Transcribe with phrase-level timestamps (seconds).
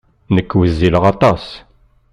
[0.35, 1.45] Nekk wezzileɣ aṭas.